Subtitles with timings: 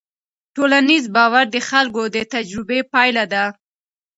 [0.55, 3.45] ټولنیز باور د خلکو د تجربو پایله ده.